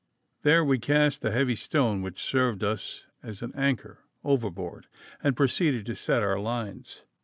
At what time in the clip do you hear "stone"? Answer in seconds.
1.53-2.01